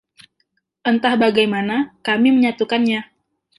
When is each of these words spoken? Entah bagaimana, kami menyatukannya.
Entah 0.91 1.13
bagaimana, 1.23 1.75
kami 2.07 2.27
menyatukannya. 2.35 2.99